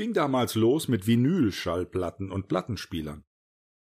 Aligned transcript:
ging 0.00 0.14
damals 0.14 0.54
los 0.54 0.88
mit 0.88 1.06
Vinylschallplatten 1.06 2.30
und 2.30 2.48
Plattenspielern, 2.48 3.22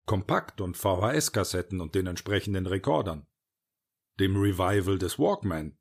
Kompakt- 0.07 0.61
und 0.61 0.77
VHS-Kassetten 0.77 1.81
und 1.81 1.97
den 1.97 2.07
entsprechenden 2.07 2.67
Rekordern, 2.67 3.27
dem 4.21 4.37
Revival 4.37 4.97
des 4.97 5.19
Walkman. 5.19 5.77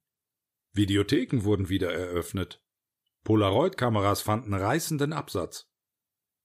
Videotheken 0.74 1.44
wurden 1.44 1.70
wieder 1.70 1.94
eröffnet. 1.94 2.64
Polaroid-Kameras 3.26 4.24
fanden 4.24 4.56
reißenden 4.56 5.14
Absatz. 5.14 5.70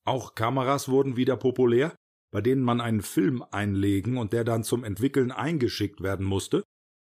Auch 0.05 0.35
Kameras 0.35 0.91
wurden 0.91 1.17
wieder 1.17 1.39
populär, 1.39 1.97
bei 2.31 2.43
denen 2.43 2.63
man 2.63 2.83
einen 2.83 3.01
Film 3.01 3.43
einlegen 3.43 4.19
und 4.19 4.35
der 4.35 4.45
dann 4.45 4.65
zum 4.65 4.85
Entwickeln 4.85 5.33
eingeschickt 5.33 6.03
werden 6.03 6.27
musste, 6.27 6.63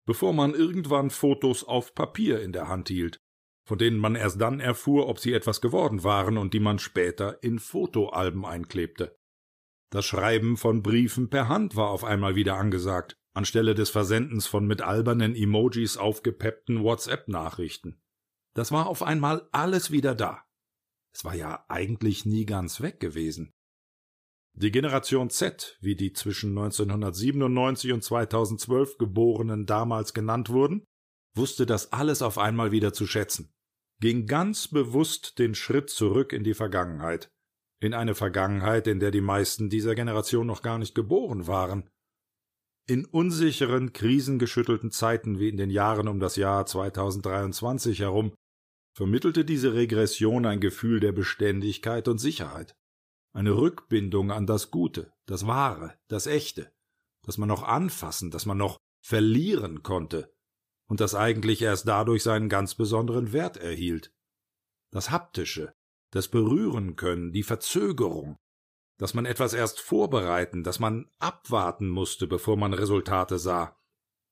bevor 0.07 0.33
man 0.33 0.55
irgendwann 0.55 1.11
Fotos 1.11 1.63
auf 1.63 1.93
Papier 1.93 2.41
in 2.41 2.53
der 2.53 2.69
Hand 2.69 2.89
hielt, 2.89 3.19
von 3.63 3.77
denen 3.77 3.97
man 3.97 4.15
erst 4.15 4.41
dann 4.41 4.59
erfuhr, 4.59 5.07
ob 5.07 5.19
sie 5.19 5.33
etwas 5.33 5.61
geworden 5.61 6.03
waren 6.03 6.37
und 6.37 6.53
die 6.53 6.59
man 6.59 6.79
später 6.79 7.41
in 7.43 7.59
Fotoalben 7.59 8.45
einklebte. 8.45 9.17
Das 9.91 10.05
Schreiben 10.05 10.57
von 10.57 10.81
Briefen 10.81 11.29
per 11.29 11.49
Hand 11.49 11.75
war 11.75 11.89
auf 11.89 12.03
einmal 12.03 12.35
wieder 12.35 12.55
angesagt, 12.57 13.17
anstelle 13.33 13.75
des 13.75 13.89
Versendens 13.89 14.47
von 14.47 14.65
mit 14.65 14.81
albernen 14.81 15.35
Emojis 15.35 15.97
aufgepeppten 15.97 16.83
WhatsApp-Nachrichten. 16.83 18.01
Das 18.53 18.71
war 18.71 18.87
auf 18.87 19.03
einmal 19.03 19.47
alles 19.51 19.91
wieder 19.91 20.15
da. 20.15 20.43
Es 21.13 21.25
war 21.25 21.35
ja 21.35 21.65
eigentlich 21.67 22.25
nie 22.25 22.45
ganz 22.45 22.81
weg 22.81 22.99
gewesen. 22.99 23.53
Die 24.53 24.71
Generation 24.71 25.29
Z, 25.29 25.77
wie 25.81 25.95
die 25.95 26.11
zwischen 26.11 26.49
1997 26.49 27.93
und 27.93 28.03
2012 28.03 28.97
Geborenen 28.97 29.65
damals 29.65 30.13
genannt 30.13 30.49
wurden, 30.49 30.85
wusste 31.35 31.65
das 31.65 31.93
alles 31.93 32.21
auf 32.21 32.37
einmal 32.37 32.71
wieder 32.71 32.93
zu 32.93 33.07
schätzen, 33.07 33.53
ging 33.99 34.27
ganz 34.27 34.67
bewusst 34.67 35.39
den 35.39 35.55
Schritt 35.55 35.89
zurück 35.89 36.33
in 36.33 36.43
die 36.43 36.53
Vergangenheit, 36.53 37.31
in 37.79 37.93
eine 37.93 38.15
Vergangenheit, 38.15 38.87
in 38.87 38.99
der 38.99 39.11
die 39.11 39.21
meisten 39.21 39.69
dieser 39.69 39.95
Generation 39.95 40.47
noch 40.47 40.61
gar 40.61 40.77
nicht 40.77 40.95
geboren 40.95 41.47
waren. 41.47 41.89
In 42.87 43.05
unsicheren, 43.05 43.93
krisengeschüttelten 43.93 44.91
Zeiten 44.91 45.39
wie 45.39 45.49
in 45.49 45.57
den 45.57 45.69
Jahren 45.69 46.07
um 46.07 46.19
das 46.19 46.35
Jahr 46.35 46.65
2023 46.65 47.99
herum 47.99 48.33
vermittelte 48.93 49.45
diese 49.45 49.73
Regression 49.73 50.45
ein 50.45 50.59
Gefühl 50.59 50.99
der 50.99 51.11
Beständigkeit 51.11 52.07
und 52.07 52.17
Sicherheit 52.17 52.75
eine 53.33 53.55
Rückbindung 53.55 54.31
an 54.31 54.45
das 54.45 54.71
Gute, 54.71 55.13
das 55.25 55.47
Wahre, 55.47 55.97
das 56.09 56.27
Echte, 56.27 56.71
das 57.23 57.37
man 57.37 57.47
noch 57.47 57.63
anfassen, 57.63 58.31
das 58.31 58.45
man 58.45 58.57
noch 58.57 58.77
verlieren 59.01 59.83
konnte 59.83 60.33
und 60.91 60.99
das 60.99 61.15
eigentlich 61.15 61.61
erst 61.61 61.87
dadurch 61.87 62.21
seinen 62.21 62.49
ganz 62.49 62.75
besonderen 62.75 63.31
Wert 63.31 63.55
erhielt. 63.55 64.13
Das 64.91 65.09
Haptische, 65.09 65.73
das 66.09 66.27
Berühren 66.27 66.97
können, 66.97 67.31
die 67.31 67.43
Verzögerung, 67.43 68.37
dass 68.97 69.13
man 69.13 69.25
etwas 69.25 69.53
erst 69.53 69.79
vorbereiten, 69.79 70.65
dass 70.65 70.79
man 70.81 71.09
abwarten 71.17 71.87
musste, 71.87 72.27
bevor 72.27 72.57
man 72.57 72.73
Resultate 72.73 73.39
sah. 73.39 73.79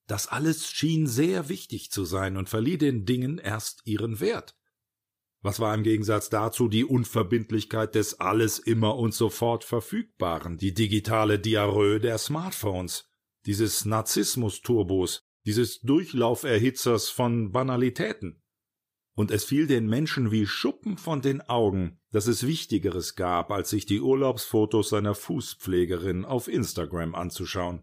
Das 0.05 0.27
alles 0.27 0.69
schien 0.69 1.07
sehr 1.07 1.47
wichtig 1.47 1.91
zu 1.91 2.03
sein 2.03 2.35
und 2.35 2.49
verlieh 2.49 2.77
den 2.77 3.05
Dingen 3.05 3.37
erst 3.37 3.79
ihren 3.85 4.19
Wert. 4.19 4.57
Was 5.41 5.61
war 5.61 5.73
im 5.73 5.83
Gegensatz 5.83 6.29
dazu 6.29 6.67
die 6.67 6.83
Unverbindlichkeit 6.83 7.95
des 7.95 8.19
alles 8.19 8.59
immer 8.59 8.97
und 8.97 9.13
sofort 9.13 9.63
Verfügbaren, 9.63 10.57
die 10.57 10.73
digitale 10.73 11.39
Diarrhoe 11.39 12.01
der 12.01 12.17
Smartphones, 12.17 13.09
dieses 13.45 13.85
Narzissmus-Turbos, 13.85 15.28
dieses 15.49 15.81
Durchlauferhitzers 15.81 17.09
von 17.09 17.51
Banalitäten? 17.51 18.39
Und 19.15 19.31
es 19.31 19.43
fiel 19.43 19.65
den 19.65 19.87
Menschen 19.87 20.29
wie 20.29 20.45
Schuppen 20.45 20.95
von 20.95 21.23
den 21.23 21.41
Augen, 21.41 21.99
dass 22.11 22.27
es 22.27 22.45
Wichtigeres 22.45 23.15
gab, 23.15 23.51
als 23.51 23.71
sich 23.71 23.87
die 23.87 23.99
Urlaubsfotos 23.99 24.89
seiner 24.89 25.15
Fußpflegerin 25.15 26.23
auf 26.23 26.47
Instagram 26.47 27.15
anzuschauen. 27.15 27.81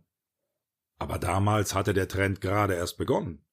Aber 1.01 1.19
damals 1.19 1.75
hatte 1.75 1.93
der 1.93 2.07
Trend 2.07 2.41
gerade 2.41 2.75
erst 2.75 2.99
begonnen. 2.99 3.45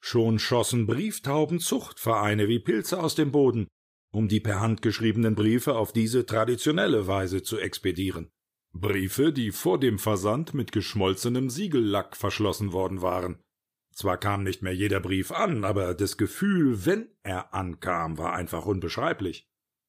Schon 0.00 0.38
schossen 0.38 0.86
Brieftaubenzuchtvereine 0.86 2.48
wie 2.48 2.60
Pilze 2.60 2.98
aus 2.98 3.14
dem 3.14 3.30
Boden, 3.30 3.68
um 4.10 4.26
die 4.26 4.40
per 4.40 4.60
Hand 4.60 4.80
geschriebenen 4.80 5.34
Briefe 5.34 5.76
auf 5.76 5.92
diese 5.92 6.24
traditionelle 6.24 7.06
Weise 7.06 7.42
zu 7.42 7.58
expedieren. 7.58 8.30
Briefe, 8.72 9.34
die 9.34 9.52
vor 9.52 9.78
dem 9.78 9.98
Versand 9.98 10.54
mit 10.54 10.72
geschmolzenem 10.72 11.50
Siegellack 11.50 12.16
verschlossen 12.16 12.72
worden 12.72 13.02
waren. 13.02 13.38
Zwar 14.00 14.16
kam 14.16 14.44
nicht 14.44 14.62
mehr 14.62 14.74
jeder 14.74 14.98
Brief 14.98 15.30
an, 15.30 15.62
aber 15.62 15.92
das 15.92 16.16
Gefühl, 16.16 16.86
wenn 16.86 17.10
er 17.22 17.52
ankam, 17.52 18.16
war 18.16 18.32
einfach 18.32 18.64
unbeschreiblich. 18.64 19.46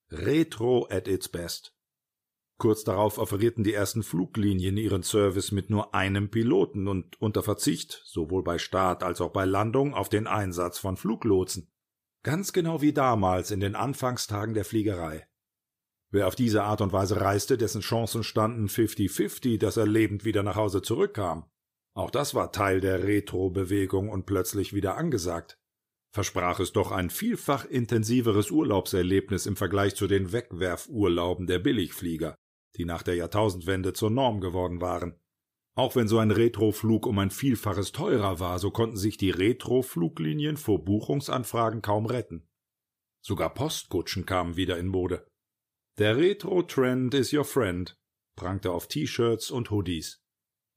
Retro 0.09 0.85
at 0.89 1.07
its 1.07 1.29
best. 1.29 1.73
Kurz 2.57 2.83
darauf 2.83 3.17
offerierten 3.17 3.63
die 3.63 3.73
ersten 3.73 4.03
Fluglinien 4.03 4.75
ihren 4.75 5.03
Service 5.03 5.53
mit 5.53 5.69
nur 5.69 5.95
einem 5.95 6.29
Piloten 6.29 6.89
und 6.89 7.21
unter 7.21 7.41
Verzicht, 7.41 8.01
sowohl 8.03 8.43
bei 8.43 8.57
Start 8.57 9.01
als 9.01 9.21
auch 9.21 9.31
bei 9.31 9.45
Landung, 9.45 9.93
auf 9.93 10.09
den 10.09 10.27
Einsatz 10.27 10.77
von 10.77 10.97
Fluglotsen. 10.97 11.71
Ganz 12.21 12.51
genau 12.51 12.81
wie 12.81 12.91
damals 12.91 13.49
in 13.49 13.61
den 13.61 13.75
Anfangstagen 13.75 14.53
der 14.53 14.65
Fliegerei. 14.65 15.25
Wer 16.09 16.27
auf 16.27 16.35
diese 16.35 16.63
Art 16.63 16.81
und 16.81 16.91
Weise 16.91 17.21
reiste, 17.21 17.57
dessen 17.57 17.79
Chancen 17.79 18.25
standen 18.25 18.67
50-50, 18.67 19.57
dass 19.57 19.77
er 19.77 19.87
lebend 19.87 20.25
wieder 20.25 20.43
nach 20.43 20.57
Hause 20.57 20.81
zurückkam. 20.81 21.49
Auch 21.93 22.09
das 22.09 22.33
war 22.33 22.51
Teil 22.51 22.81
der 22.81 23.03
Retro-Bewegung 23.03 24.09
und 24.09 24.25
plötzlich 24.25 24.73
wieder 24.73 24.97
angesagt. 24.97 25.57
Versprach 26.13 26.59
es 26.59 26.73
doch 26.73 26.91
ein 26.91 27.09
vielfach 27.09 27.65
intensiveres 27.65 28.51
Urlaubserlebnis 28.51 29.45
im 29.45 29.55
Vergleich 29.55 29.95
zu 29.95 30.07
den 30.07 30.31
Wegwerfurlauben 30.31 31.47
der 31.47 31.59
Billigflieger 31.59 32.35
die 32.77 32.85
nach 32.85 33.03
der 33.03 33.15
Jahrtausendwende 33.15 33.93
zur 33.93 34.09
Norm 34.09 34.41
geworden 34.41 34.81
waren. 34.81 35.19
Auch 35.75 35.95
wenn 35.95 36.07
so 36.07 36.19
ein 36.19 36.31
Retroflug 36.31 37.05
um 37.05 37.17
ein 37.19 37.31
Vielfaches 37.31 37.91
teurer 37.91 38.39
war, 38.39 38.59
so 38.59 38.71
konnten 38.71 38.97
sich 38.97 39.17
die 39.17 39.29
Retrofluglinien 39.29 40.57
vor 40.57 40.83
Buchungsanfragen 40.83 41.81
kaum 41.81 42.05
retten. 42.05 42.47
Sogar 43.23 43.53
Postkutschen 43.53 44.25
kamen 44.25 44.57
wieder 44.57 44.77
in 44.77 44.87
Mode. 44.87 45.27
Der 45.97 46.17
Retro-Trend 46.17 47.13
is 47.13 47.33
your 47.33 47.45
friend, 47.45 47.95
prangte 48.35 48.71
auf 48.71 48.87
T-Shirts 48.87 49.51
und 49.51 49.71
Hoodies. 49.71 50.20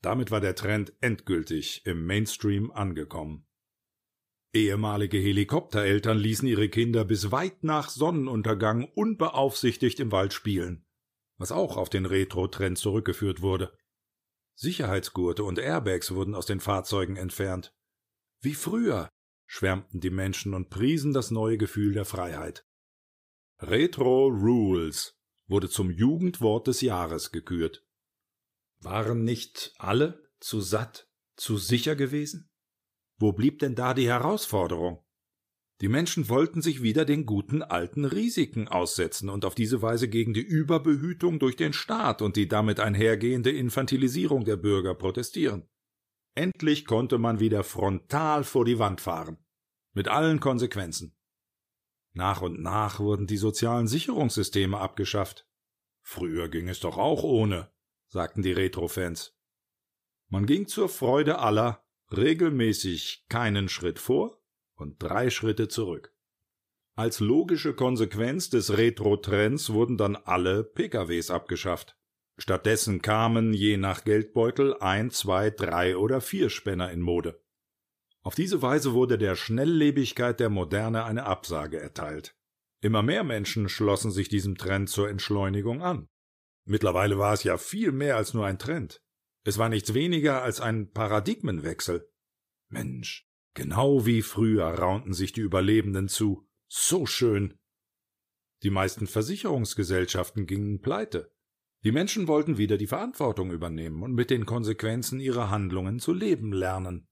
Damit 0.05 0.31
war 0.31 0.41
der 0.41 0.55
Trend 0.55 0.93
endgültig 1.01 1.85
im 1.87 2.07
Mainstream 2.07 2.71
angekommen. 2.71 3.47
Ehemalige 4.53 5.19
Helikoptereltern 5.19 6.19
ließen 6.19 6.47
ihre 6.47 6.69
Kinder 6.69 7.05
bis 7.05 7.33
weit 7.33 7.65
nach 7.65 7.89
Sonnenuntergang 7.89 8.85
unbeaufsichtigt 8.95 9.99
im 9.99 10.13
Wald 10.13 10.33
spielen 10.33 10.85
was 11.39 11.53
auch 11.53 11.77
auf 11.77 11.91
den 11.91 12.07
Retro-Trend 12.07 12.79
zurückgeführt 12.79 13.43
wurde. 13.43 13.77
Sicherheitsgurte 14.57 15.43
und 15.43 15.59
Airbags 15.59 16.15
wurden 16.15 16.35
aus 16.35 16.47
den 16.47 16.61
Fahrzeugen 16.61 17.17
entfernt. 17.17 17.75
Wie 18.41 18.55
früher, 18.55 19.09
schwärmten 19.47 20.01
die 20.01 20.11
Menschen 20.11 20.55
und 20.55 20.71
priesen 20.71 21.13
das 21.13 21.31
neue 21.31 21.59
Gefühl 21.59 21.93
der 21.93 22.05
Freiheit. 22.05 22.67
Retro 23.61 24.29
Rules 24.29 25.19
wurde 25.49 25.69
zum 25.69 25.91
Jugendwort 25.91 26.67
des 26.67 26.81
Jahres 26.81 27.33
gekürt. 27.33 27.85
Waren 28.85 29.25
nicht 29.25 29.73
alle 29.79 30.31
zu 30.41 30.61
satt, 30.61 31.09
zu 31.37 31.57
sicher 31.57 31.97
gewesen? 31.97 32.51
Wo 33.17 33.33
blieb 33.33 33.61
denn 33.61 33.75
da 33.75 33.95
die 33.95 34.07
Herausforderung? 34.07 35.03
Die 35.81 35.89
Menschen 35.89 36.29
wollten 36.29 36.61
sich 36.61 36.83
wieder 36.83 37.05
den 37.05 37.25
guten 37.25 37.63
alten 37.63 38.05
Risiken 38.05 38.69
aussetzen 38.69 39.29
und 39.31 39.45
auf 39.45 39.55
diese 39.55 39.81
Weise 39.81 40.09
gegen 40.09 40.35
die 40.35 40.43
Überbehütung 40.43 41.39
durch 41.39 41.57
den 41.57 41.73
Staat 41.73 42.23
und 42.23 42.37
die 42.37 42.47
damit 42.47 42.79
einhergehende 42.79 43.51
Infantilisierung 43.51 44.45
der 44.45 44.57
Bürger 44.57 44.95
protestieren. 44.95 45.67
Endlich 46.35 46.85
konnte 46.85 47.19
man 47.19 47.41
wieder 47.41 47.65
frontal 47.65 48.45
vor 48.45 48.65
die 48.65 48.79
Wand 48.79 49.01
fahren. 49.01 49.39
Mit 49.95 50.09
allen 50.09 50.41
Konsequenzen. 50.41 51.17
Nach 52.13 52.43
und 52.43 52.61
nach 52.61 53.01
wurden 53.01 53.27
die 53.27 53.37
sozialen 53.39 53.89
Sicherungssysteme 53.89 54.79
abgeschafft. 54.79 55.49
Früher 56.03 56.49
ging 56.49 56.69
es 56.69 56.81
doch 56.81 56.99
auch 56.99 57.23
ohne, 57.23 57.74
sagten 58.15 58.43
die 58.43 58.53
Retrofans. 58.53 59.37
Man 60.31 60.47
ging 60.47 60.69
zur 60.69 60.89
Freude 60.89 61.41
aller 61.41 61.85
regelmäßig 62.17 63.27
keinen 63.29 63.69
Schritt 63.69 63.99
vor 63.99 64.41
und 64.77 65.03
drei 65.03 65.31
Schritte 65.31 65.67
zurück. 65.67 66.15
Als 66.95 67.19
logische 67.19 67.75
Konsequenz 67.75 68.51
des 68.51 68.79
Retro-Trends 68.79 69.73
wurden 69.73 69.97
dann 69.97 70.15
alle 70.15 70.63
PKWs 70.63 71.33
abgeschafft. 71.33 71.99
Stattdessen 72.39 73.03
kamen 73.03 73.53
je 73.53 73.79
nach 73.79 74.05
Geldbeutel 74.05 74.77
ein, 74.79 75.11
zwei, 75.11 75.51
drei 75.51 75.97
oder 75.97 76.21
vier 76.21 76.51
Spänner 76.51 76.93
in 76.93 77.01
Mode. 77.01 77.43
Auf 78.23 78.37
diese 78.37 78.63
Weise 78.63 78.93
wurde 78.93 79.19
der 79.19 79.35
Schnelllebigkeit 79.35 80.39
der 80.39 80.51
Moderne 80.51 81.05
eine 81.05 81.25
Absage 81.25 81.81
erteilt. 81.81 82.37
Immer 82.81 83.03
mehr 83.03 83.25
Menschen 83.25 83.69
schlossen 83.69 84.13
sich 84.13 84.29
diesem 84.29 84.57
Trend 84.57 84.89
zur 84.89 85.09
Entschleunigung 85.11 85.83
an. 85.83 86.09
Mittlerweile 86.65 87.19
war 87.19 87.35
es 87.35 87.45
ja 87.45 87.59
viel 87.59 87.93
mehr 87.93 88.17
als 88.17 88.35
nur 88.35 88.47
ein 88.47 88.59
Trend. 88.59 89.03
Es 89.45 89.59
war 89.59 89.69
nichts 89.69 89.95
weniger 89.95 90.43
als 90.43 90.61
ein 90.61 90.91
Paradigmenwechsel. 90.93 92.11
Mensch, 92.69 93.29
Genau 93.55 94.05
wie 94.05 94.23
früher 94.23 94.67
raunten 94.67 95.15
sich 95.15 95.33
die 95.33 95.41
Überlebenden 95.41 96.09
zu. 96.09 96.49
So 96.69 97.07
schön. 97.07 97.57
Die 98.65 98.71
meisten 98.71 99.07
Versicherungsgesellschaften 99.07 100.47
gingen 100.47 100.81
pleite. 100.81 101.33
Die 101.85 101.93
Menschen 101.93 102.27
wollten 102.27 102.59
wieder 102.59 102.77
die 102.77 102.89
Verantwortung 102.89 103.53
übernehmen 103.53 104.03
und 104.03 104.13
mit 104.13 104.31
den 104.31 104.45
Konsequenzen 104.45 105.21
ihrer 105.21 105.51
Handlungen 105.51 106.01
zu 106.01 106.13
leben 106.13 106.53
lernen. 106.53 107.07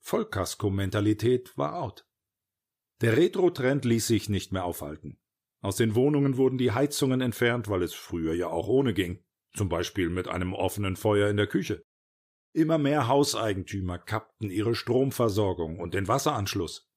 Vollkasko-Mentalität 0.00 1.56
war 1.56 1.76
out. 1.76 2.08
Der 3.00 3.16
Retro-Trend 3.16 3.84
ließ 3.84 4.06
sich 4.06 4.28
nicht 4.28 4.52
mehr 4.52 4.64
aufhalten. 4.64 5.20
Aus 5.66 5.74
den 5.74 5.96
Wohnungen 5.96 6.36
wurden 6.36 6.58
die 6.58 6.70
Heizungen 6.70 7.20
entfernt, 7.20 7.66
weil 7.66 7.82
es 7.82 7.92
früher 7.92 8.34
ja 8.34 8.46
auch 8.46 8.68
ohne 8.68 8.94
ging, 8.94 9.24
zum 9.52 9.68
Beispiel 9.68 10.10
mit 10.10 10.28
einem 10.28 10.54
offenen 10.54 10.94
Feuer 10.94 11.28
in 11.28 11.36
der 11.36 11.48
Küche. 11.48 11.82
Immer 12.52 12.78
mehr 12.78 13.08
Hauseigentümer 13.08 13.98
kappten 13.98 14.48
ihre 14.48 14.76
Stromversorgung 14.76 15.80
und 15.80 15.92
den 15.92 16.06
Wasseranschluss. 16.06 16.88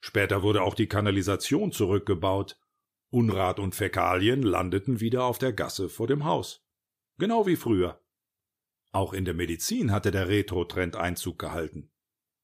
Später 0.00 0.44
wurde 0.44 0.62
auch 0.62 0.76
die 0.76 0.86
Kanalisation 0.86 1.72
zurückgebaut. 1.72 2.60
Unrat 3.10 3.58
und 3.58 3.74
Fäkalien 3.74 4.44
landeten 4.44 5.00
wieder 5.00 5.24
auf 5.24 5.38
der 5.38 5.52
Gasse 5.52 5.88
vor 5.88 6.06
dem 6.06 6.24
Haus. 6.24 6.64
Genau 7.18 7.44
wie 7.44 7.56
früher. 7.56 8.00
Auch 8.92 9.14
in 9.14 9.24
der 9.24 9.34
Medizin 9.34 9.90
hatte 9.90 10.12
der 10.12 10.28
Retro-Trend 10.28 10.94
Einzug 10.94 11.40
gehalten. 11.40 11.90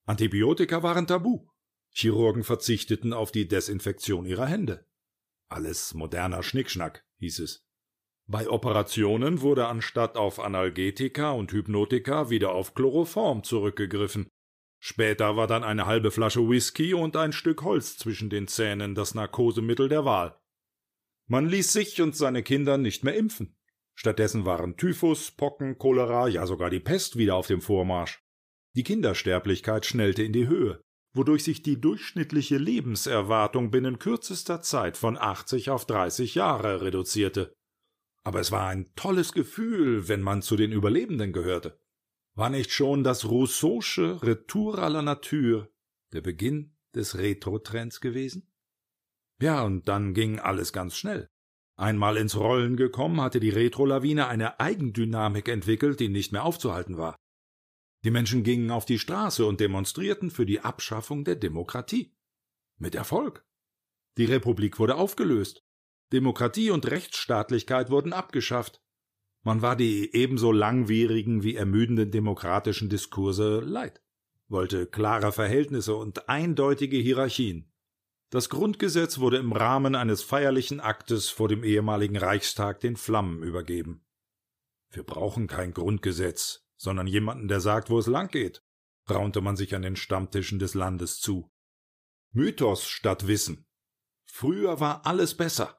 Antibiotika 0.06 0.82
waren 0.82 1.06
tabu. 1.06 1.46
Chirurgen 1.90 2.42
verzichteten 2.42 3.12
auf 3.12 3.30
die 3.30 3.46
Desinfektion 3.46 4.26
ihrer 4.26 4.46
Hände. 4.46 4.88
Alles 5.52 5.92
moderner 5.92 6.42
Schnickschnack, 6.42 7.04
hieß 7.18 7.40
es. 7.40 7.62
Bei 8.26 8.48
Operationen 8.48 9.42
wurde 9.42 9.66
anstatt 9.66 10.16
auf 10.16 10.40
Analgetika 10.40 11.32
und 11.32 11.52
Hypnotika 11.52 12.30
wieder 12.30 12.52
auf 12.52 12.72
Chloroform 12.74 13.44
zurückgegriffen. 13.44 14.28
Später 14.80 15.36
war 15.36 15.46
dann 15.46 15.62
eine 15.62 15.84
halbe 15.84 16.10
Flasche 16.10 16.48
Whisky 16.48 16.94
und 16.94 17.16
ein 17.16 17.34
Stück 17.34 17.64
Holz 17.64 17.98
zwischen 17.98 18.30
den 18.30 18.48
Zähnen 18.48 18.94
das 18.94 19.14
Narkosemittel 19.14 19.90
der 19.90 20.06
Wahl. 20.06 20.40
Man 21.26 21.46
ließ 21.46 21.70
sich 21.70 22.00
und 22.00 22.16
seine 22.16 22.42
Kinder 22.42 22.78
nicht 22.78 23.04
mehr 23.04 23.14
impfen. 23.14 23.54
Stattdessen 23.94 24.46
waren 24.46 24.78
Typhus, 24.78 25.32
Pocken, 25.32 25.76
Cholera, 25.76 26.28
ja 26.28 26.46
sogar 26.46 26.70
die 26.70 26.80
Pest 26.80 27.18
wieder 27.18 27.36
auf 27.36 27.46
dem 27.46 27.60
Vormarsch. 27.60 28.24
Die 28.74 28.84
Kindersterblichkeit 28.84 29.84
schnellte 29.84 30.22
in 30.22 30.32
die 30.32 30.48
Höhe 30.48 30.82
wodurch 31.14 31.44
sich 31.44 31.62
die 31.62 31.80
durchschnittliche 31.80 32.58
Lebenserwartung 32.58 33.70
binnen 33.70 33.98
kürzester 33.98 34.62
Zeit 34.62 34.96
von 34.96 35.18
80 35.18 35.70
auf 35.70 35.86
30 35.86 36.34
Jahre 36.34 36.82
reduzierte. 36.82 37.54
Aber 38.24 38.40
es 38.40 38.52
war 38.52 38.68
ein 38.68 38.94
tolles 38.94 39.32
Gefühl, 39.32 40.08
wenn 40.08 40.22
man 40.22 40.42
zu 40.42 40.56
den 40.56 40.72
Überlebenden 40.72 41.32
gehörte. 41.32 41.78
War 42.34 42.48
nicht 42.48 42.70
schon 42.70 43.04
das 43.04 43.28
Rousseausche 43.28 44.22
Retour 44.22 44.78
à 44.78 44.88
la 44.88 45.02
Nature 45.02 45.68
der 46.12 46.22
Beginn 46.22 46.76
des 46.94 47.18
Retro-Trends 47.18 48.00
gewesen? 48.00 48.50
Ja, 49.40 49.62
und 49.64 49.88
dann 49.88 50.14
ging 50.14 50.38
alles 50.38 50.72
ganz 50.72 50.96
schnell. 50.96 51.28
Einmal 51.76 52.16
ins 52.16 52.36
Rollen 52.36 52.76
gekommen, 52.76 53.20
hatte 53.20 53.40
die 53.40 53.50
Retro-Lawine 53.50 54.28
eine 54.28 54.60
Eigendynamik 54.60 55.48
entwickelt, 55.48 56.00
die 56.00 56.08
nicht 56.08 56.32
mehr 56.32 56.44
aufzuhalten 56.44 56.96
war. 56.96 57.16
Die 58.04 58.10
Menschen 58.10 58.42
gingen 58.42 58.70
auf 58.70 58.84
die 58.84 58.98
Straße 58.98 59.46
und 59.46 59.60
demonstrierten 59.60 60.30
für 60.30 60.46
die 60.46 60.60
Abschaffung 60.60 61.24
der 61.24 61.36
Demokratie. 61.36 62.14
Mit 62.78 62.94
Erfolg. 62.94 63.46
Die 64.18 64.24
Republik 64.24 64.78
wurde 64.78 64.96
aufgelöst. 64.96 65.64
Demokratie 66.12 66.70
und 66.70 66.90
Rechtsstaatlichkeit 66.90 67.90
wurden 67.90 68.12
abgeschafft. 68.12 68.82
Man 69.44 69.62
war 69.62 69.76
die 69.76 70.14
ebenso 70.14 70.52
langwierigen 70.52 71.42
wie 71.42 71.56
ermüdenden 71.56 72.10
demokratischen 72.10 72.88
Diskurse 72.88 73.60
leid, 73.60 74.02
wollte 74.48 74.86
klare 74.86 75.32
Verhältnisse 75.32 75.96
und 75.96 76.28
eindeutige 76.28 76.98
Hierarchien. 76.98 77.72
Das 78.30 78.48
Grundgesetz 78.48 79.18
wurde 79.18 79.38
im 79.38 79.52
Rahmen 79.52 79.94
eines 79.94 80.22
feierlichen 80.22 80.80
Aktes 80.80 81.28
vor 81.28 81.48
dem 81.48 81.64
ehemaligen 81.64 82.16
Reichstag 82.16 82.80
den 82.80 82.96
Flammen 82.96 83.42
übergeben. 83.42 84.04
Wir 84.90 85.02
brauchen 85.02 85.46
kein 85.48 85.72
Grundgesetz, 85.72 86.61
sondern 86.82 87.06
jemanden, 87.06 87.46
der 87.46 87.60
sagt, 87.60 87.90
wo 87.90 87.98
es 88.00 88.08
lang 88.08 88.28
geht, 88.28 88.60
raunte 89.08 89.40
man 89.40 89.56
sich 89.56 89.76
an 89.76 89.82
den 89.82 89.94
Stammtischen 89.94 90.58
des 90.58 90.74
Landes 90.74 91.20
zu. 91.20 91.48
Mythos 92.32 92.88
statt 92.88 93.28
Wissen. 93.28 93.66
Früher 94.24 94.80
war 94.80 95.06
alles 95.06 95.36
besser. 95.36 95.78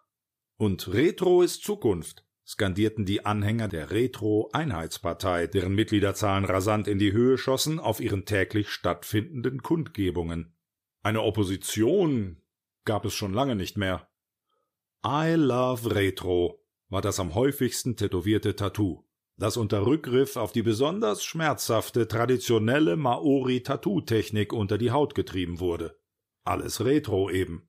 Und 0.56 0.94
Retro 0.94 1.42
ist 1.42 1.62
Zukunft, 1.64 2.26
skandierten 2.48 3.06
die 3.06 3.26
Anhänger 3.26 3.68
der 3.68 3.92
Retro-Einheitspartei, 3.92 5.48
deren 5.48 5.76
Mitgliederzahlen 5.76 6.46
rasant 6.46 6.88
in 6.88 7.00
die 7.00 7.12
Höhe 7.12 7.38
schossen 7.38 7.80
auf 7.80 8.00
ihren 8.00 8.24
täglich 8.24 8.70
stattfindenden 8.70 9.62
Kundgebungen. 9.62 10.56
Eine 11.02 11.24
Opposition 11.24 12.42
gab 12.86 13.04
es 13.04 13.14
schon 13.14 13.34
lange 13.34 13.58
nicht 13.58 13.76
mehr. 13.76 14.10
I 15.06 15.34
love 15.36 15.94
Retro 15.94 16.64
war 16.88 17.02
das 17.02 17.20
am 17.20 17.36
häufigsten 17.36 17.98
tätowierte 17.98 18.56
Tattoo 18.56 19.04
das 19.38 19.57
unter 19.57 19.85
Rückgriff 19.85 20.35
auf 20.35 20.51
die 20.51 20.62
besonders 20.62 21.24
schmerzhafte 21.24 22.07
traditionelle 22.07 22.95
Maori-Tattoo-Technik 22.95 24.53
unter 24.53 24.77
die 24.77 24.91
Haut 24.91 25.15
getrieben 25.15 25.59
wurde. 25.59 26.00
Alles 26.45 26.83
Retro 26.83 27.30
eben. 27.30 27.68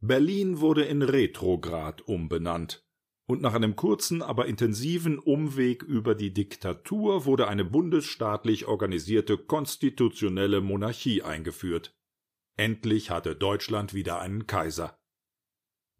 Berlin 0.00 0.60
wurde 0.60 0.84
in 0.84 1.02
Retrograd 1.02 2.02
umbenannt. 2.02 2.84
Und 3.28 3.40
nach 3.40 3.54
einem 3.54 3.76
kurzen, 3.76 4.20
aber 4.20 4.46
intensiven 4.46 5.18
Umweg 5.18 5.82
über 5.84 6.14
die 6.16 6.34
Diktatur 6.34 7.24
wurde 7.24 7.46
eine 7.46 7.64
bundesstaatlich 7.64 8.66
organisierte 8.66 9.38
konstitutionelle 9.38 10.60
Monarchie 10.60 11.22
eingeführt. 11.22 11.94
Endlich 12.56 13.10
hatte 13.10 13.36
Deutschland 13.36 13.94
wieder 13.94 14.20
einen 14.20 14.46
Kaiser. 14.46 14.98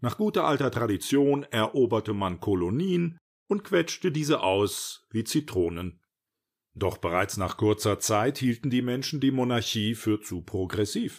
Nach 0.00 0.18
guter 0.18 0.44
alter 0.44 0.72
Tradition 0.72 1.44
eroberte 1.44 2.12
man 2.12 2.40
Kolonien, 2.40 3.18
und 3.52 3.64
quetschte 3.64 4.10
diese 4.10 4.40
aus 4.40 5.06
wie 5.10 5.24
Zitronen. 5.24 6.00
Doch 6.74 6.96
bereits 6.96 7.36
nach 7.36 7.58
kurzer 7.58 7.98
Zeit 8.00 8.38
hielten 8.38 8.70
die 8.70 8.82
Menschen 8.82 9.20
die 9.20 9.30
Monarchie 9.30 9.94
für 9.94 10.20
zu 10.20 10.40
progressiv, 10.40 11.18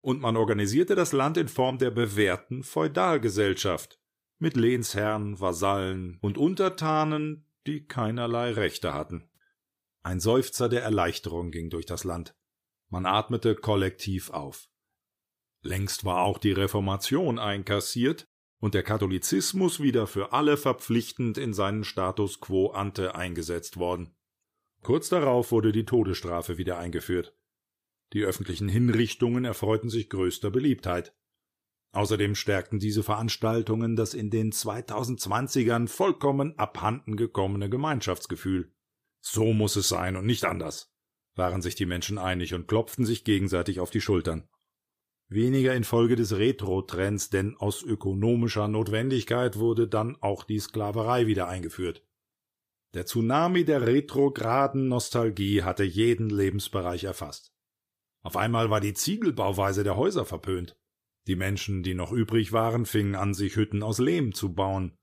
und 0.00 0.20
man 0.20 0.36
organisierte 0.36 0.96
das 0.96 1.12
Land 1.12 1.36
in 1.36 1.48
Form 1.48 1.78
der 1.78 1.90
bewährten 1.90 2.64
Feudalgesellschaft 2.64 4.00
mit 4.38 4.56
Lehnsherren, 4.56 5.40
Vasallen 5.40 6.18
und 6.20 6.36
Untertanen, 6.36 7.46
die 7.66 7.86
keinerlei 7.86 8.52
Rechte 8.52 8.92
hatten. 8.92 9.30
Ein 10.02 10.18
Seufzer 10.20 10.68
der 10.68 10.82
Erleichterung 10.82 11.50
ging 11.50 11.70
durch 11.70 11.86
das 11.86 12.04
Land. 12.04 12.34
Man 12.88 13.06
atmete 13.06 13.54
kollektiv 13.54 14.30
auf. 14.30 14.68
Längst 15.62 16.04
war 16.04 16.22
auch 16.22 16.38
die 16.38 16.52
Reformation 16.52 17.38
einkassiert, 17.38 18.27
und 18.60 18.74
der 18.74 18.82
Katholizismus 18.82 19.80
wieder 19.80 20.06
für 20.06 20.32
alle 20.32 20.56
verpflichtend 20.56 21.38
in 21.38 21.52
seinen 21.52 21.84
Status 21.84 22.40
quo 22.40 22.70
ante 22.70 23.14
eingesetzt 23.14 23.76
worden. 23.76 24.14
Kurz 24.82 25.08
darauf 25.08 25.52
wurde 25.52 25.72
die 25.72 25.84
Todesstrafe 25.84 26.58
wieder 26.58 26.78
eingeführt. 26.78 27.34
Die 28.12 28.24
öffentlichen 28.24 28.68
Hinrichtungen 28.68 29.44
erfreuten 29.44 29.90
sich 29.90 30.08
größter 30.08 30.50
Beliebtheit. 30.50 31.14
Außerdem 31.92 32.34
stärkten 32.34 32.78
diese 32.78 33.02
Veranstaltungen 33.02 33.96
das 33.96 34.14
in 34.14 34.30
den 34.30 34.52
2020ern 34.52 35.88
vollkommen 35.88 36.58
abhanden 36.58 37.16
gekommene 37.16 37.70
Gemeinschaftsgefühl. 37.70 38.72
So 39.20 39.52
muss 39.52 39.76
es 39.76 39.88
sein 39.88 40.16
und 40.16 40.26
nicht 40.26 40.44
anders, 40.44 40.92
waren 41.34 41.62
sich 41.62 41.74
die 41.74 41.86
Menschen 41.86 42.18
einig 42.18 42.54
und 42.54 42.68
klopften 42.68 43.04
sich 43.04 43.24
gegenseitig 43.24 43.80
auf 43.80 43.90
die 43.90 44.00
Schultern 44.00 44.48
weniger 45.28 45.74
infolge 45.74 46.16
des 46.16 46.36
Retro-Trends, 46.36 47.30
denn 47.30 47.56
aus 47.56 47.82
ökonomischer 47.82 48.68
Notwendigkeit 48.68 49.58
wurde 49.58 49.88
dann 49.88 50.16
auch 50.20 50.44
die 50.44 50.58
Sklaverei 50.58 51.26
wieder 51.26 51.48
eingeführt. 51.48 52.04
Der 52.94 53.04
Tsunami 53.04 53.64
der 53.64 53.86
retrograden 53.86 54.88
Nostalgie 54.88 55.62
hatte 55.62 55.84
jeden 55.84 56.30
Lebensbereich 56.30 57.04
erfasst. 57.04 57.52
Auf 58.22 58.36
einmal 58.36 58.70
war 58.70 58.80
die 58.80 58.94
Ziegelbauweise 58.94 59.84
der 59.84 59.96
Häuser 59.96 60.24
verpönt. 60.24 60.76
Die 61.26 61.36
Menschen, 61.36 61.82
die 61.82 61.94
noch 61.94 62.12
übrig 62.12 62.52
waren, 62.52 62.86
fingen 62.86 63.14
an, 63.14 63.34
sich 63.34 63.56
Hütten 63.56 63.82
aus 63.82 63.98
Lehm 63.98 64.32
zu 64.32 64.54
bauen. 64.54 64.96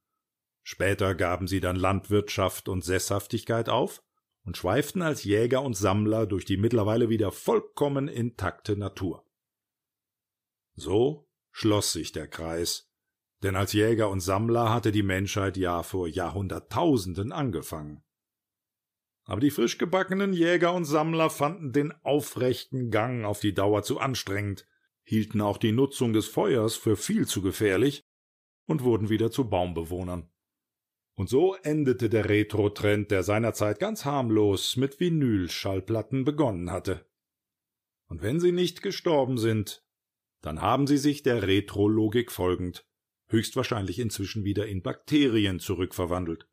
Später 0.64 1.14
gaben 1.14 1.48
sie 1.48 1.60
dann 1.60 1.76
Landwirtschaft 1.76 2.68
und 2.68 2.84
Sesshaftigkeit 2.84 3.70
auf 3.70 4.02
und 4.44 4.58
schweiften 4.58 5.04
als 5.04 5.24
Jäger 5.24 5.62
und 5.62 5.78
Sammler 5.78 6.26
durch 6.26 6.46
die 6.46 6.58
mittlerweile 6.58 7.10
wieder 7.10 7.32
vollkommen 7.32 8.08
intakte 8.08 8.76
Natur. 8.76 9.25
So 10.76 11.28
schloss 11.52 11.94
sich 11.94 12.12
der 12.12 12.28
Kreis, 12.28 12.90
denn 13.44 13.56
als 13.56 13.74
Jäger 13.74 14.10
und 14.10 14.20
Sammler 14.20 14.74
hatte 14.74 14.92
die 14.92 15.04
Menschheit 15.04 15.58
ja 15.58 15.84
vor 15.84 16.08
Jahrhunderttausenden 16.08 17.32
angefangen. 17.32 18.04
Aber 19.24 19.42
die 19.42 19.52
frisch 19.52 19.78
gebackenen 19.78 20.34
Jäger 20.34 20.74
und 20.74 20.86
Sammler 20.86 21.30
fanden 21.30 21.72
den 21.72 21.94
aufrechten 22.04 22.92
Gang 22.92 23.26
auf 23.26 23.40
die 23.40 23.54
Dauer 23.54 23.84
zu 23.84 24.00
anstrengend, 24.00 24.68
hielten 25.04 25.42
auch 25.42 25.58
die 25.58 25.72
Nutzung 25.72 26.14
des 26.14 26.28
Feuers 26.28 26.76
für 26.76 26.96
viel 26.96 27.28
zu 27.28 27.42
gefährlich 27.42 28.06
und 28.68 28.84
wurden 28.84 29.10
wieder 29.10 29.32
zu 29.32 29.50
Baumbewohnern. 29.50 30.30
Und 31.16 31.30
so 31.30 31.56
endete 31.56 32.10
der 32.10 32.28
Retro-Trend, 32.28 33.10
der 33.10 33.24
seinerzeit 33.24 33.80
ganz 33.80 34.04
harmlos 34.04 34.76
mit 34.76 35.00
Vinylschallplatten 35.00 36.26
begonnen 36.26 36.72
hatte. 36.72 37.10
Und 38.08 38.22
wenn 38.22 38.40
sie 38.40 38.52
nicht 38.52 38.82
gestorben 38.82 39.38
sind, 39.38 39.85
dann 40.46 40.62
haben 40.62 40.86
sie 40.86 40.98
sich 40.98 41.24
der 41.24 41.48
Retrologik 41.48 42.32
folgend 42.32 42.86
höchstwahrscheinlich 43.30 43.98
inzwischen 43.98 44.44
wieder 44.44 44.68
in 44.68 44.84
Bakterien 44.84 45.60
zurückverwandelt, 45.60 46.48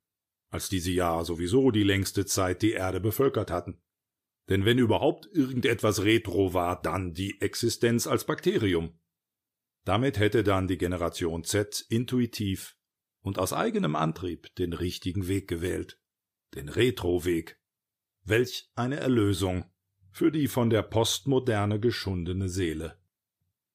als 0.48 0.70
diese 0.70 0.90
ja 0.90 1.22
sowieso 1.24 1.70
die 1.70 1.82
längste 1.82 2.24
Zeit 2.24 2.62
die 2.62 2.70
Erde 2.70 3.00
bevölkert 3.00 3.50
hatten. 3.50 3.82
Denn 4.48 4.64
wenn 4.64 4.78
überhaupt 4.78 5.28
irgendetwas 5.32 6.04
retro 6.04 6.54
war, 6.54 6.80
dann 6.80 7.12
die 7.12 7.38
Existenz 7.42 8.06
als 8.06 8.24
Bakterium. 8.24 8.98
Damit 9.84 10.18
hätte 10.18 10.42
dann 10.42 10.68
die 10.68 10.78
Generation 10.78 11.44
Z 11.44 11.84
intuitiv 11.90 12.78
und 13.20 13.38
aus 13.38 13.52
eigenem 13.52 13.94
Antrieb 13.94 14.54
den 14.54 14.72
richtigen 14.72 15.28
Weg 15.28 15.48
gewählt, 15.48 16.00
den 16.54 16.70
Retro-Weg. 16.70 17.60
Welch 18.24 18.70
eine 18.74 18.96
Erlösung 18.96 19.70
für 20.10 20.32
die 20.32 20.48
von 20.48 20.70
der 20.70 20.82
Postmoderne 20.82 21.78
geschundene 21.78 22.48
Seele. 22.48 23.01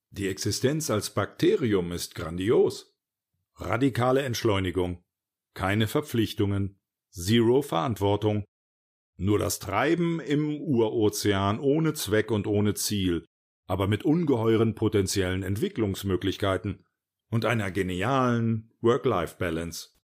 Die 0.10 0.28
Existenz 0.28 0.90
als 0.90 1.14
Bakterium 1.14 1.92
ist 1.92 2.16
grandios. 2.16 2.96
Radikale 3.56 4.22
Entschleunigung, 4.22 5.04
keine 5.54 5.88
Verpflichtungen, 5.88 6.80
Zero 7.10 7.62
Verantwortung, 7.62 8.46
nur 9.18 9.40
das 9.40 9.60
Treiben 9.60 10.20
im 10.20 10.62
Urozean 10.62 11.60
ohne 11.60 11.94
Zweck 11.94 12.30
und 12.30 12.46
ohne 12.46 12.76
Ziel, 12.76 13.26
aber 13.66 13.88
mit 13.88 14.06
ungeheuren 14.06 14.76
potenziellen 14.76 15.42
Entwicklungsmöglichkeiten 15.44 16.86
und 17.30 17.46
einer 17.46 17.72
genialen 17.72 18.72
Work-Life-Balance. 18.82 19.97